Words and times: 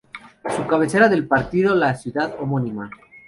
Es 0.43 0.55
cabecera 0.61 1.07
del 1.09 1.27
partido 1.27 1.75
la 1.75 1.93
ciudad 1.93 2.35
homónima. 2.39 2.89